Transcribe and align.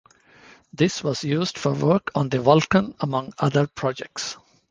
This 0.73 1.03
was 1.03 1.23
used 1.23 1.59
for 1.59 1.73
work 1.73 2.09
on 2.15 2.29
the 2.29 2.39
Vulcan 2.41 2.95
among 3.01 3.35
other 3.37 3.67
projects. 3.67 4.35